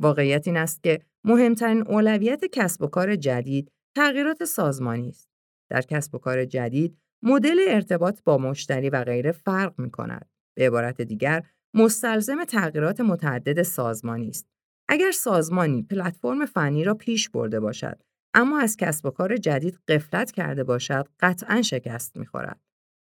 واقعیت 0.00 0.46
این 0.46 0.56
است 0.56 0.82
که 0.82 1.00
مهمترین 1.24 1.82
اولویت 1.88 2.44
کسب 2.44 2.82
و 2.82 2.86
کار 2.86 3.16
جدید 3.16 3.72
تغییرات 3.96 4.44
سازمانی 4.44 5.08
است. 5.08 5.30
در 5.70 5.82
کسب 5.82 6.14
و 6.14 6.18
کار 6.18 6.44
جدید 6.44 6.98
مدل 7.22 7.58
ارتباط 7.68 8.22
با 8.24 8.38
مشتری 8.38 8.90
و 8.90 9.04
غیره 9.04 9.32
فرق 9.32 9.80
می 9.80 9.90
کند. 9.90 10.28
به 10.56 10.66
عبارت 10.66 11.02
دیگر 11.02 11.42
مستلزم 11.74 12.44
تغییرات 12.44 13.00
متعدد 13.00 13.62
سازمانی 13.62 14.28
است. 14.28 14.46
اگر 14.88 15.10
سازمانی 15.10 15.82
پلتفرم 15.82 16.46
فنی 16.46 16.84
را 16.84 16.94
پیش 16.94 17.28
برده 17.28 17.60
باشد 17.60 18.02
اما 18.34 18.60
از 18.60 18.76
کسب 18.76 19.06
و 19.06 19.10
کار 19.10 19.36
جدید 19.36 19.78
قفلت 19.88 20.30
کرده 20.30 20.64
باشد 20.64 21.08
قطعا 21.20 21.62
شکست 21.62 22.16
می‌خورد. 22.16 22.60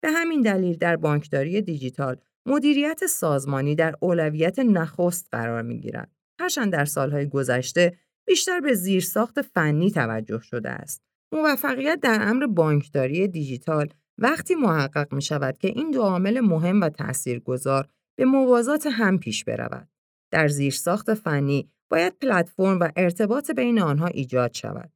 به 0.03 0.11
همین 0.11 0.41
دلیل 0.41 0.77
در 0.77 0.95
بانکداری 0.95 1.61
دیجیتال 1.61 2.17
مدیریت 2.45 3.05
سازمانی 3.05 3.75
در 3.75 3.95
اولویت 3.99 4.59
نخست 4.59 5.27
قرار 5.31 5.61
می 5.61 5.79
گیرد. 5.79 6.11
هرچند 6.39 6.71
در 6.71 6.85
سالهای 6.85 7.29
گذشته 7.29 7.97
بیشتر 8.27 8.59
به 8.59 8.73
زیرساخت 8.73 9.41
فنی 9.41 9.91
توجه 9.91 10.41
شده 10.41 10.69
است. 10.69 11.01
موفقیت 11.31 11.99
در 12.01 12.19
امر 12.21 12.47
بانکداری 12.47 13.27
دیجیتال 13.27 13.87
وقتی 14.17 14.55
محقق 14.55 15.13
می 15.13 15.21
شود 15.21 15.57
که 15.57 15.67
این 15.67 15.91
دو 15.91 16.01
عامل 16.01 16.39
مهم 16.39 16.81
و 16.81 16.89
تاثیرگذار 16.89 17.87
به 18.17 18.25
موازات 18.25 18.87
هم 18.91 19.19
پیش 19.19 19.43
برود. 19.43 19.89
در 20.31 20.47
زیرساخت 20.47 21.13
فنی 21.13 21.71
باید 21.89 22.19
پلتفرم 22.19 22.79
و 22.79 22.89
ارتباط 22.95 23.51
بین 23.51 23.79
آنها 23.79 24.07
ایجاد 24.07 24.53
شود. 24.53 24.91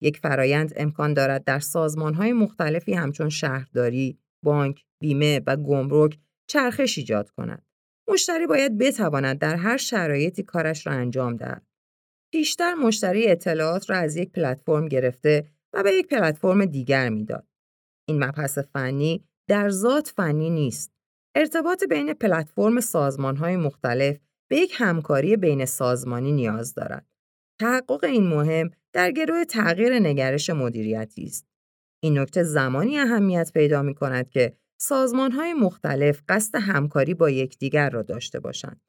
یک 0.00 0.18
فرایند 0.18 0.72
امکان 0.76 1.14
دارد 1.14 1.44
در 1.44 1.58
سازمانهای 1.58 2.32
مختلفی 2.32 2.94
همچون 2.94 3.28
شهرداری، 3.28 4.18
بانک، 4.44 4.84
بیمه 5.00 5.40
و 5.46 5.56
گمرک 5.56 6.18
چرخش 6.46 6.98
ایجاد 6.98 7.30
کند. 7.30 7.66
مشتری 8.08 8.46
باید 8.46 8.78
بتواند 8.78 9.38
در 9.38 9.56
هر 9.56 9.76
شرایطی 9.76 10.42
کارش 10.42 10.86
را 10.86 10.92
انجام 10.92 11.36
دهد. 11.36 11.66
پیشتر 12.32 12.74
مشتری 12.74 13.28
اطلاعات 13.28 13.90
را 13.90 13.96
از 13.96 14.16
یک 14.16 14.32
پلتفرم 14.32 14.88
گرفته 14.88 15.48
و 15.72 15.82
به 15.82 15.92
یک 15.92 16.06
پلتفرم 16.06 16.64
دیگر 16.64 17.08
می‌داد. 17.08 17.46
این 18.08 18.24
مبحث 18.24 18.58
فنی 18.58 19.24
در 19.48 19.70
ذات 19.70 20.08
فنی 20.08 20.50
نیست. 20.50 20.91
ارتباط 21.34 21.84
بین 21.84 22.14
پلتفرم 22.14 22.80
سازمانهای 22.80 23.56
مختلف 23.56 24.18
به 24.50 24.56
یک 24.56 24.74
همکاری 24.76 25.36
بین 25.36 25.64
سازمانی 25.64 26.32
نیاز 26.32 26.74
دارد. 26.74 27.06
تحقق 27.60 28.04
این 28.04 28.26
مهم 28.26 28.70
در 28.92 29.10
گروه 29.10 29.44
تغییر 29.44 29.98
نگرش 29.98 30.50
مدیریتی 30.50 31.24
است. 31.24 31.46
این 32.02 32.18
نکته 32.18 32.42
زمانی 32.42 32.98
اهمیت 32.98 33.52
پیدا 33.54 33.82
می 33.82 33.94
کند 33.94 34.28
که 34.28 34.56
سازمانهای 34.80 35.54
مختلف 35.54 36.22
قصد 36.28 36.58
همکاری 36.58 37.14
با 37.14 37.30
یکدیگر 37.30 37.90
را 37.90 38.02
داشته 38.02 38.40
باشند. 38.40 38.80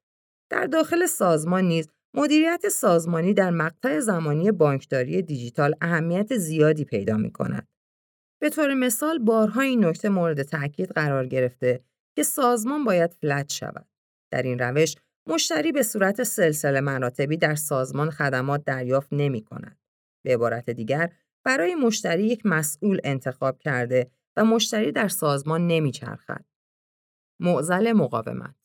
در 0.50 0.66
داخل 0.66 1.06
سازمان 1.06 1.64
نیز 1.64 1.90
مدیریت 2.14 2.70
سازمانی 2.70 3.34
در 3.34 3.50
مقطع 3.52 4.00
زمانی 4.00 4.52
بانکداری 4.52 5.22
دیجیتال 5.22 5.76
اهمیت 5.82 6.38
زیادی 6.38 6.86
پیدا 6.86 7.18
می 7.18 7.32
کند. 7.32 7.68
به 8.42 8.50
طور 8.50 8.74
مثال 8.74 9.20
بارها 9.20 9.64
نکته 9.64 10.10
مورد 10.10 10.44
تاکید 10.44 10.92
قرار 10.92 11.28
گرفته 11.28 11.84
که 12.16 12.24
سازمان 12.24 12.84
باید 12.84 13.14
فلت 13.14 13.52
شود. 13.52 13.88
در 14.32 14.42
این 14.42 14.60
روش 14.60 14.96
مشتری 15.28 15.72
به 15.72 15.84
صورت 15.84 16.24
سلسله 16.24 16.82
مراتبی 16.82 17.38
در 17.38 17.56
سازمان 17.56 18.10
خدمات 18.10 18.64
دریافت 18.66 19.10
نمی 19.12 19.44
کند. 19.44 19.80
به 20.26 20.34
عبارت 20.34 20.70
دیگر 20.70 21.14
برای 21.46 21.76
مشتری 21.76 22.24
یک 22.24 22.46
مسئول 22.46 23.00
انتخاب 23.04 23.60
کرده 23.60 24.12
و 24.38 24.46
مشتری 24.46 24.92
در 24.92 25.08
سازمان 25.08 25.68
نمیچرخد. 25.68 26.46
معزل 27.40 27.94
مقاومت 27.94 28.56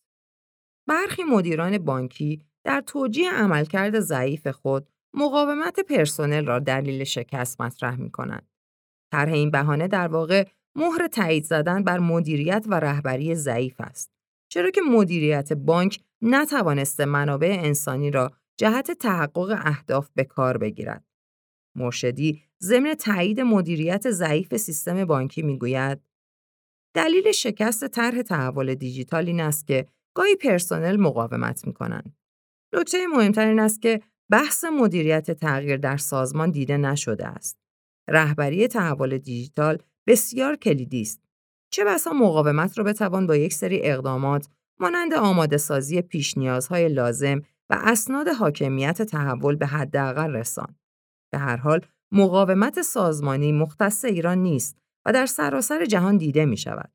برخی 0.89 1.25
مدیران 1.25 1.79
بانکی 1.79 2.45
در 2.65 2.81
توجیه 2.81 3.33
عملکرد 3.33 4.01
ضعیف 4.01 4.47
خود 4.47 4.91
مقاومت 5.15 5.81
پرسنل 5.81 6.47
را 6.47 6.59
دلیل 6.59 7.05
شکست 7.05 7.61
مطرح 7.61 7.97
می 7.97 8.11
کنند. 8.11 8.49
طرح 9.13 9.33
این 9.33 9.51
بهانه 9.51 9.89
در 9.89 10.09
واقع 10.09 10.49
مهر 10.79 11.07
تایید 11.07 11.45
زدن 11.45 11.85
بر 11.85 11.99
مدیریت 11.99 12.65
و 12.69 12.75
رهبری 12.75 13.35
ضعیف 13.35 13.81
است. 13.81 14.13
چرا 14.49 14.71
که 14.71 14.81
مدیریت 14.81 15.53
بانک 15.53 16.01
نتوانسته 16.23 17.05
منابع 17.05 17.57
انسانی 17.61 18.11
را 18.11 18.31
جهت 18.57 18.91
تحقق 18.91 19.61
اهداف 19.65 20.09
به 20.15 20.25
کار 20.25 20.59
بگیرد. 20.59 21.05
مرشدی 21.77 22.43
ضمن 22.63 22.95
تایید 22.95 23.41
مدیریت 23.41 24.11
ضعیف 24.11 24.57
سیستم 24.57 25.05
بانکی 25.05 25.43
می‌گوید 25.43 26.01
دلیل 26.95 27.33
شکست 27.33 27.89
طرح 27.89 28.23
تحول 28.23 28.75
دیجیتال 28.75 29.27
این 29.27 29.41
است 29.41 29.67
که 29.67 29.87
گاهی 30.15 30.37
پرسنل 30.37 30.97
مقاومت 30.97 31.67
می 31.67 31.73
کنند. 31.73 32.17
نکته 32.75 33.07
مهمتر 33.07 33.47
این 33.47 33.61
است 33.61 33.83
که 33.83 34.03
بحث 34.31 34.65
مدیریت 34.65 35.31
تغییر 35.31 35.77
در 35.77 35.97
سازمان 35.97 36.51
دیده 36.51 36.77
نشده 36.77 37.27
است. 37.27 37.59
رهبری 38.09 38.69
تحول 38.69 39.19
دیجیتال 39.19 39.79
بسیار 40.09 40.57
کلیدی 40.57 41.01
است. 41.01 41.23
چه 41.71 41.85
بسا 41.85 42.13
مقاومت 42.13 42.79
را 42.79 42.85
بتوان 42.85 43.27
با 43.27 43.37
یک 43.37 43.55
سری 43.55 43.81
اقدامات 43.83 44.49
مانند 44.81 45.15
آماده 45.15 45.57
سازی 45.57 46.03
پیش 46.03 46.39
نیازهای 46.39 46.89
لازم 46.89 47.43
و 47.71 47.79
اسناد 47.81 48.29
حاکمیت 48.29 49.03
تحول 49.03 49.57
به 49.57 49.67
حداقل 49.67 50.33
رسان. 50.33 50.77
به 51.33 51.39
هر 51.39 51.57
حال 51.57 51.81
مقاومت 52.13 52.83
سازمانی 52.83 53.53
مختص 53.53 54.05
ایران 54.05 54.39
نیست 54.39 54.79
و 55.07 55.13
در 55.13 55.27
سراسر 55.27 55.85
جهان 55.85 56.17
دیده 56.17 56.45
می 56.45 56.57
شود. 56.57 56.93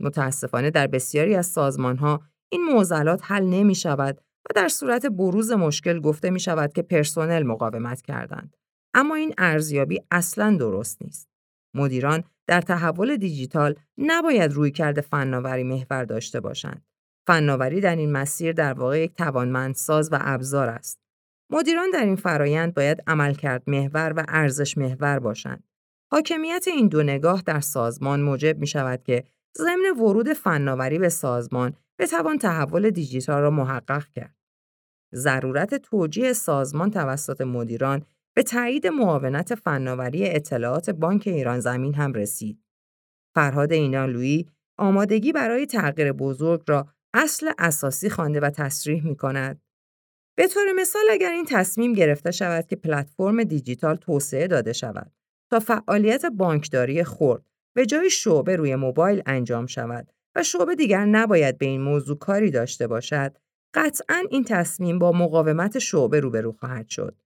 متاسفانه 0.00 0.70
در 0.70 0.86
بسیاری 0.86 1.34
از 1.34 1.46
سازمان 1.46 1.96
ها 1.96 2.22
این 2.52 2.64
معضلات 2.64 3.20
حل 3.24 3.44
نمی 3.44 3.74
شود 3.74 4.20
و 4.20 4.52
در 4.54 4.68
صورت 4.68 5.06
بروز 5.06 5.52
مشکل 5.52 6.00
گفته 6.00 6.30
می 6.30 6.40
شود 6.40 6.72
که 6.72 6.82
پرسنل 6.82 7.42
مقاومت 7.42 8.02
کردند. 8.02 8.56
اما 8.94 9.14
این 9.14 9.34
ارزیابی 9.38 10.00
اصلا 10.10 10.56
درست 10.56 11.02
نیست. 11.02 11.28
مدیران 11.74 12.24
در 12.46 12.60
تحول 12.60 13.16
دیجیتال 13.16 13.74
نباید 13.98 14.52
روی 14.52 14.70
کرده 14.70 15.00
فناوری 15.00 15.62
محور 15.62 16.04
داشته 16.04 16.40
باشند. 16.40 16.86
فناوری 17.26 17.80
در 17.80 17.96
این 17.96 18.12
مسیر 18.12 18.52
در 18.52 18.72
واقع 18.72 19.00
یک 19.00 19.14
توانمندساز 19.14 20.12
و 20.12 20.18
ابزار 20.20 20.68
است. 20.68 21.00
مدیران 21.50 21.90
در 21.90 22.04
این 22.04 22.16
فرایند 22.16 22.74
باید 22.74 23.02
عملکرد 23.06 23.62
محور 23.66 24.12
و 24.16 24.24
ارزش 24.28 24.78
محور 24.78 25.18
باشند. 25.18 25.64
حاکمیت 26.10 26.64
این 26.66 26.88
دو 26.88 27.02
نگاه 27.02 27.42
در 27.46 27.60
سازمان 27.60 28.20
موجب 28.20 28.58
می 28.58 28.66
شود 28.66 29.02
که 29.02 29.24
ضمن 29.58 30.00
ورود 30.00 30.32
فناوری 30.32 30.98
به 30.98 31.08
سازمان 31.08 31.74
بتوان 31.98 32.38
تحول 32.38 32.90
دیجیتال 32.90 33.42
را 33.42 33.50
محقق 33.50 34.04
کرد. 34.08 34.36
ضرورت 35.14 35.74
توجیه 35.74 36.32
سازمان 36.32 36.90
توسط 36.90 37.40
مدیران 37.40 38.02
به 38.36 38.42
تایید 38.42 38.86
معاونت 38.86 39.54
فناوری 39.54 40.30
اطلاعات 40.30 40.90
بانک 40.90 41.22
ایران 41.26 41.60
زمین 41.60 41.94
هم 41.94 42.12
رسید. 42.12 42.62
فرهاد 43.34 43.72
اینالویی 43.72 44.48
آمادگی 44.78 45.32
برای 45.32 45.66
تغییر 45.66 46.12
بزرگ 46.12 46.62
را 46.66 46.88
اصل 47.14 47.50
اساسی 47.58 48.10
خوانده 48.10 48.40
و 48.40 48.50
تصریح 48.50 49.06
می 49.06 49.16
کند. 49.16 49.60
به 50.38 50.48
طور 50.48 50.72
مثال 50.72 51.02
اگر 51.10 51.32
این 51.32 51.44
تصمیم 51.44 51.92
گرفته 51.92 52.30
شود 52.30 52.66
که 52.66 52.76
پلتفرم 52.76 53.44
دیجیتال 53.44 53.96
توسعه 53.96 54.46
داده 54.46 54.72
شود 54.72 55.12
تا 55.50 55.60
فعالیت 55.60 56.26
بانکداری 56.26 57.04
خرد 57.04 57.42
به 57.76 57.86
جای 57.86 58.10
شعبه 58.10 58.56
روی 58.56 58.76
موبایل 58.76 59.22
انجام 59.26 59.66
شود 59.66 60.12
و 60.34 60.42
شعبه 60.42 60.74
دیگر 60.74 61.04
نباید 61.04 61.58
به 61.58 61.66
این 61.66 61.80
موضوع 61.80 62.18
کاری 62.18 62.50
داشته 62.50 62.86
باشد 62.86 63.36
قطعا 63.74 64.22
این 64.30 64.44
تصمیم 64.44 64.98
با 64.98 65.12
مقاومت 65.12 65.78
شعبه 65.78 66.20
روبرو 66.20 66.52
خواهد 66.52 66.88
شد 66.88 67.16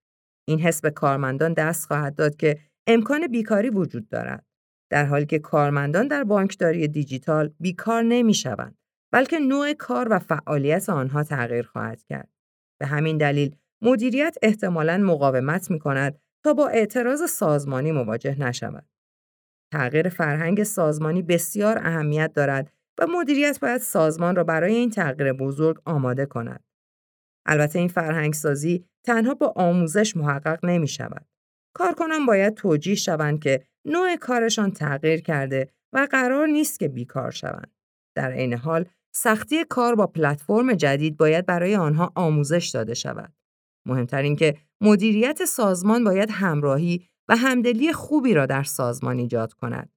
این 0.50 0.61
حس 0.61 0.80
به 0.80 0.90
کارمندان 0.90 1.52
دست 1.52 1.87
خواهد 1.87 2.14
داد 2.14 2.37
که 2.37 2.59
امکان 2.87 3.26
بیکاری 3.26 3.71
وجود 3.71 4.09
دارد 4.09 4.47
در 4.90 5.04
حالی 5.04 5.26
که 5.26 5.38
کارمندان 5.38 6.09
در 6.09 6.25
بانکداری 6.25 6.88
دیجیتال 6.88 7.54
بیکار 7.61 8.02
نمی 8.02 8.35
شوند 8.35 8.78
بلکه 9.12 9.38
نوع 9.38 9.73
کار 9.73 10.09
و 10.11 10.19
فعالیت 10.19 10.88
آنها 10.88 11.23
تغییر 11.23 11.62
خواهد 11.62 12.02
کرد 12.02 12.28
به 12.80 12.87
همین 12.87 13.19
دلیل 13.19 13.57
مدیریت 13.83 14.37
احتمالاً 14.42 14.99
مقاومت 14.99 15.71
می 15.71 15.78
کند 15.78 16.19
تا 16.45 16.54
با 16.54 16.69
اعتراض 16.69 17.30
سازمانی 17.30 17.92
مواجه 17.92 18.40
نشود. 18.40 18.87
تغییر 19.72 20.09
فرهنگ 20.09 20.62
سازمانی 20.62 21.22
بسیار 21.22 21.79
اهمیت 21.79 22.33
دارد 22.33 22.72
و 23.01 23.07
مدیریت 23.07 23.61
باید 23.61 23.81
سازمان 23.81 24.37
را 24.37 24.44
برای 24.44 24.74
این 24.74 24.90
تغییر 24.90 25.33
بزرگ 25.33 25.83
آماده 25.85 26.27
کند. 26.27 26.64
البته 27.46 27.79
این 27.79 27.88
فرهنگ 27.88 28.35
سازی 28.35 28.85
تنها 29.06 29.34
با 29.34 29.52
آموزش 29.56 30.16
محقق 30.16 30.64
نمی 30.64 30.88
شود. 30.88 31.26
کارکنان 31.74 32.26
باید 32.26 32.54
توجیه 32.54 32.94
شوند 32.94 33.42
که 33.42 33.64
نوع 33.84 34.16
کارشان 34.16 34.70
تغییر 34.70 35.20
کرده 35.20 35.70
و 35.92 36.08
قرار 36.10 36.46
نیست 36.46 36.78
که 36.78 36.88
بیکار 36.88 37.30
شوند. 37.30 37.74
در 38.16 38.32
عین 38.32 38.54
حال 38.54 38.84
سختی 39.14 39.64
کار 39.64 39.94
با 39.94 40.06
پلتفرم 40.06 40.72
جدید 40.72 41.16
باید 41.16 41.46
برای 41.46 41.76
آنها 41.76 42.12
آموزش 42.14 42.70
داده 42.74 42.94
شود. 42.94 43.32
مهمتر 43.86 44.22
این 44.22 44.36
که 44.36 44.56
مدیریت 44.80 45.44
سازمان 45.44 46.04
باید 46.04 46.30
همراهی 46.32 47.06
و 47.28 47.36
همدلی 47.36 47.92
خوبی 47.92 48.34
را 48.34 48.46
در 48.46 48.62
سازمان 48.62 49.18
ایجاد 49.18 49.52
کند. 49.52 49.92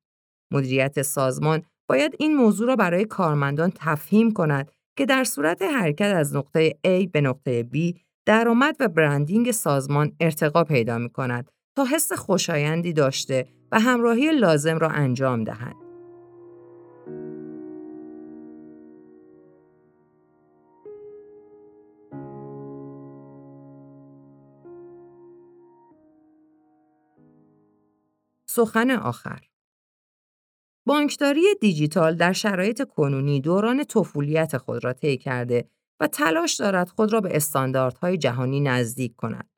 مدیریت 0.53 1.01
سازمان 1.01 1.63
باید 1.89 2.15
این 2.19 2.35
موضوع 2.35 2.67
را 2.67 2.75
برای 2.75 3.05
کارمندان 3.05 3.71
تفهیم 3.75 4.31
کند 4.31 4.71
که 4.97 5.05
در 5.05 5.23
صورت 5.23 5.61
حرکت 5.61 6.13
از 6.15 6.35
نقطه 6.35 6.69
A 6.69 7.07
به 7.11 7.21
نقطه 7.21 7.63
B 7.63 7.99
درآمد 8.25 8.75
و 8.79 8.87
برندینگ 8.87 9.51
سازمان 9.51 10.15
ارتقا 10.19 10.63
پیدا 10.63 10.97
می 10.97 11.09
کند 11.09 11.51
تا 11.75 11.85
حس 11.85 12.13
خوشایندی 12.13 12.93
داشته 12.93 13.47
و 13.71 13.79
همراهی 13.79 14.31
لازم 14.31 14.77
را 14.77 14.89
انجام 14.89 15.43
دهند. 15.43 15.75
سخن 28.45 28.91
آخر 28.91 29.39
بانکداری 30.85 31.41
دیجیتال 31.61 32.15
در 32.15 32.33
شرایط 32.33 32.81
کنونی 32.81 33.41
دوران 33.41 33.83
طفولیت 33.83 34.57
خود 34.57 34.83
را 34.83 34.93
طی 34.93 35.17
کرده 35.17 35.69
تلاش 36.07 36.55
دارد 36.55 36.89
خود 36.89 37.13
را 37.13 37.21
به 37.21 37.35
استانداردهای 37.35 38.17
جهانی 38.17 38.59
نزدیک 38.59 39.15
کند. 39.15 39.49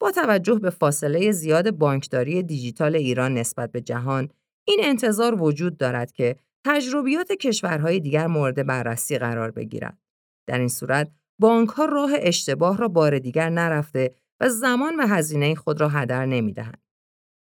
با 0.00 0.10
توجه 0.10 0.54
به 0.54 0.70
فاصله 0.70 1.30
زیاد 1.30 1.70
بانکداری 1.70 2.42
دیجیتال 2.42 2.96
ایران 2.96 3.34
نسبت 3.34 3.72
به 3.72 3.80
جهان، 3.80 4.28
این 4.64 4.80
انتظار 4.82 5.42
وجود 5.42 5.76
دارد 5.76 6.12
که 6.12 6.36
تجربیات 6.64 7.32
کشورهای 7.32 8.00
دیگر 8.00 8.26
مورد 8.26 8.66
بررسی 8.66 9.18
قرار 9.18 9.50
بگیرد. 9.50 9.98
در 10.46 10.58
این 10.58 10.68
صورت، 10.68 11.10
بانکها 11.40 11.84
راه 11.84 12.10
اشتباه 12.16 12.76
را 12.76 12.88
بار 12.88 13.18
دیگر 13.18 13.50
نرفته 13.50 14.14
و 14.40 14.48
زمان 14.48 14.96
و 14.96 15.06
هزینه 15.06 15.54
خود 15.54 15.80
را 15.80 15.88
هدر 15.88 16.26
نمی‌دهند. 16.26 16.82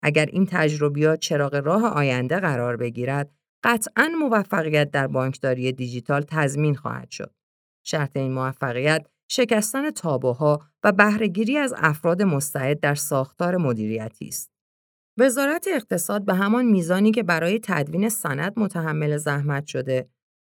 اگر 0.04 0.26
این 0.26 0.46
تجربیات 0.46 1.20
چراغ 1.20 1.56
راه 1.56 1.84
آینده 1.84 2.40
قرار 2.40 2.78
بگیرد، 2.78 3.32
قطعا 3.64 4.12
موفقیت 4.20 4.92
در 4.92 5.08
بانکداری 5.08 5.72
دیجیتال 5.72 6.22
تضمین 6.22 6.76
خواهد 6.76 7.12
شد. 7.12 7.34
شرط 7.84 8.18
این 8.18 8.32
موفقیت 8.32 9.08
شکستن 9.32 9.92
تابوها 9.92 10.62
و 10.84 10.92
بهرهگیری 10.92 11.58
از 11.58 11.74
افراد 11.78 12.22
مستعد 12.22 12.80
در 12.80 12.96
ساختار 12.96 13.58
مدیریتی 13.58 14.28
است. 14.28 14.52
وزارت 15.18 15.68
اقتصاد 15.74 16.26
به 16.26 16.34
همان 16.34 16.66
میزانی 16.66 17.12
که 17.12 17.24
برای 17.24 17.60
تدوین 17.64 18.10
سند 18.10 18.54
متحمل 18.60 19.18
زحمت 19.18 19.66
شده، 19.66 20.10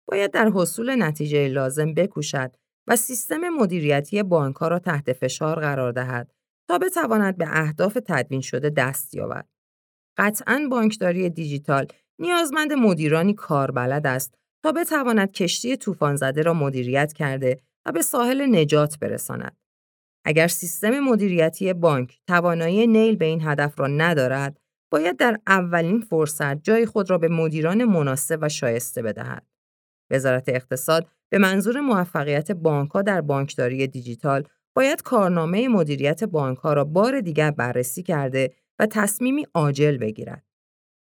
باید 0.07 0.31
در 0.31 0.51
حصول 0.53 1.03
نتیجه 1.03 1.47
لازم 1.47 1.93
بکوشد 1.93 2.55
و 2.87 2.95
سیستم 2.95 3.49
مدیریتی 3.49 4.23
بانکها 4.23 4.67
را 4.67 4.79
تحت 4.79 5.13
فشار 5.13 5.59
قرار 5.59 5.91
دهد 5.91 6.31
تا 6.69 6.77
بتواند 6.77 7.37
به 7.37 7.45
اهداف 7.49 7.97
تدوین 8.05 8.41
شده 8.41 8.69
دست 8.69 9.15
یابد. 9.15 9.47
قطعا 10.17 10.67
بانکداری 10.71 11.29
دیجیتال 11.29 11.87
نیازمند 12.19 12.73
مدیرانی 12.73 13.33
کاربلد 13.33 14.07
است 14.07 14.38
تا 14.63 14.71
بتواند 14.71 15.31
کشتی 15.31 15.77
طوفان 15.77 16.15
زده 16.15 16.41
را 16.41 16.53
مدیریت 16.53 17.13
کرده 17.13 17.59
و 17.85 17.91
به 17.91 18.01
ساحل 18.01 18.55
نجات 18.55 18.99
برساند. 18.99 19.57
اگر 20.25 20.47
سیستم 20.47 20.99
مدیریتی 20.99 21.73
بانک 21.73 22.19
توانایی 22.27 22.87
نیل 22.87 23.15
به 23.15 23.25
این 23.25 23.41
هدف 23.47 23.79
را 23.79 23.87
ندارد، 23.87 24.59
باید 24.91 25.17
در 25.17 25.39
اولین 25.47 26.01
فرصت 26.01 26.63
جای 26.63 26.85
خود 26.85 27.09
را 27.09 27.17
به 27.17 27.27
مدیران 27.27 27.83
مناسب 27.83 28.39
و 28.41 28.49
شایسته 28.49 29.01
بدهد. 29.01 29.45
وزارت 30.11 30.49
اقتصاد 30.49 31.07
به 31.29 31.37
منظور 31.37 31.79
موفقیت 31.79 32.51
بانکها 32.51 33.01
در 33.01 33.21
بانکداری 33.21 33.87
دیجیتال 33.87 34.43
باید 34.75 35.01
کارنامه 35.01 35.67
مدیریت 35.67 36.23
بانک 36.23 36.57
ها 36.57 36.73
را 36.73 36.83
بار 36.83 37.21
دیگر 37.21 37.51
بررسی 37.51 38.03
کرده 38.03 38.53
و 38.79 38.85
تصمیمی 38.85 39.45
عاجل 39.53 39.97
بگیرد. 39.97 40.48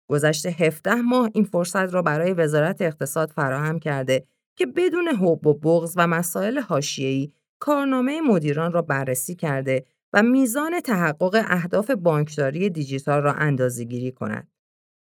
گذشته 0.08 0.50
17 0.50 0.96
ماه 0.96 1.30
این 1.34 1.44
فرصت 1.44 1.94
را 1.94 2.02
برای 2.02 2.34
وزارت 2.34 2.82
اقتصاد 2.82 3.30
فراهم 3.30 3.80
کرده 3.80 4.26
که 4.58 4.66
بدون 4.66 5.08
حب 5.08 5.48
و 5.48 5.54
بغض 5.54 5.94
و 5.98 6.08
مسائل 6.08 6.60
حاشیه‌ای 6.60 7.32
کارنامه 7.60 8.22
مدیران 8.22 8.72
را 8.72 8.82
بررسی 8.82 9.36
کرده 9.36 9.86
و 10.14 10.24
میزان 10.24 10.80
تحقق 10.80 11.46
اهداف 11.48 11.92
بانکداری 11.92 12.70
دیجیتال 12.70 13.22
را 13.22 13.34
اندازه‌گیری 13.34 14.12
کند. 14.12 14.48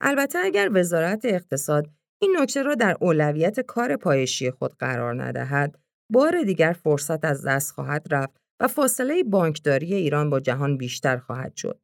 البته 0.00 0.38
اگر 0.38 0.70
وزارت 0.72 1.24
اقتصاد 1.24 1.90
این 2.22 2.36
نکته 2.40 2.62
را 2.62 2.74
در 2.74 2.96
اولویت 3.00 3.60
کار 3.60 3.96
پایشی 3.96 4.50
خود 4.50 4.74
قرار 4.78 5.22
ندهد، 5.22 5.78
بار 6.12 6.42
دیگر 6.42 6.72
فرصت 6.72 7.24
از 7.24 7.46
دست 7.46 7.72
خواهد 7.72 8.06
رفت 8.10 8.36
و 8.60 8.68
فاصله 8.68 9.22
بانکداری 9.22 9.94
ایران 9.94 10.30
با 10.30 10.40
جهان 10.40 10.76
بیشتر 10.76 11.16
خواهد 11.16 11.56
شد. 11.56 11.80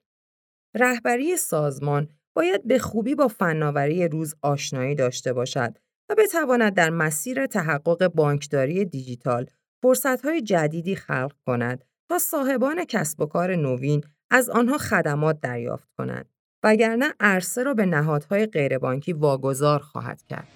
رهبری 0.74 1.36
سازمان 1.36 2.08
باید 2.34 2.66
به 2.66 2.78
خوبی 2.78 3.14
با 3.14 3.28
فناوری 3.28 4.08
روز 4.08 4.34
آشنایی 4.42 4.94
داشته 4.94 5.32
باشد 5.32 5.78
و 6.08 6.14
بتواند 6.18 6.74
در 6.74 6.90
مسیر 6.90 7.46
تحقق 7.46 8.08
بانکداری 8.08 8.84
دیجیتال 8.84 9.46
فرصت‌های 9.82 10.40
جدیدی 10.40 10.96
خلق 10.96 11.32
کند 11.46 11.84
تا 12.08 12.18
صاحبان 12.18 12.84
کسب 12.84 13.20
و 13.20 13.26
کار 13.26 13.56
نوین 13.56 14.00
از 14.30 14.50
آنها 14.50 14.78
خدمات 14.78 15.40
دریافت 15.40 15.88
کنند 15.98 16.28
وگرنه 16.62 17.14
عرصه 17.20 17.62
را 17.62 17.74
به 17.74 17.86
نهادهای 17.86 18.46
غیربانکی 18.46 19.12
واگذار 19.12 19.78
خواهد 19.78 20.22
کرد. 20.22 20.48